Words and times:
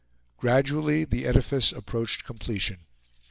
Gradually 0.37 1.05
the 1.05 1.27
edifice 1.27 1.71
approached 1.71 2.23
completion. 2.25 2.87